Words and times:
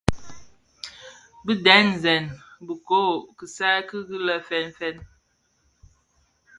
Bi 1.45 1.53
dèn 1.65 1.87
ziň 2.03 2.25
bikö 2.65 3.01
kisaï 3.37 3.79
ki 3.89 3.97
dhi 4.07 4.17
lè 4.27 4.35
fènfèn. 4.47 4.97